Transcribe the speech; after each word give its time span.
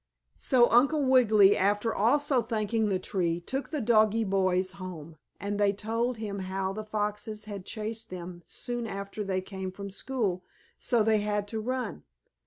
So 0.39 0.67
Uncle 0.71 1.03
Wiggily, 1.05 1.55
after 1.55 1.93
also 1.93 2.41
thanking 2.41 2.89
the 2.89 2.97
tree, 2.97 3.39
took 3.39 3.69
the 3.69 3.81
doggie 3.81 4.23
boys 4.23 4.71
home, 4.71 5.17
and 5.39 5.59
they 5.59 5.73
told 5.73 6.17
him 6.17 6.39
how 6.39 6.73
the 6.73 6.83
foxes 6.83 7.45
had 7.45 7.67
chased 7.67 8.09
them 8.09 8.41
soon 8.47 8.87
after 8.87 9.23
they 9.23 9.41
came 9.41 9.71
from 9.71 9.91
school, 9.91 10.43
so 10.79 11.03
they 11.03 11.19
had 11.19 11.47
to 11.49 11.61
run. 11.61 12.01